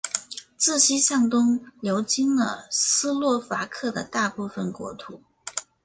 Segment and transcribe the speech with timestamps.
[0.57, 5.21] 自西向东流经了斯洛伐克的大部分国土。